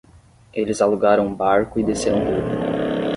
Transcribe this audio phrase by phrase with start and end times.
[0.51, 3.01] Eles alugaram um barco e desceram o rio.